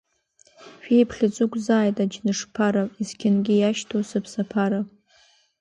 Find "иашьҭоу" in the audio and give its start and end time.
3.57-4.01